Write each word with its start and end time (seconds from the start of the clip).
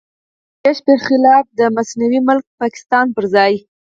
د 0.61 0.63
وېش 0.65 0.77
پر 0.85 0.97
خلاف 1.07 1.45
د 1.59 1.59
مصنوعي 1.75 2.19
ملک 2.27 2.45
پاکستان 2.61 3.05
پر 3.15 3.25
ځای. 3.33 3.53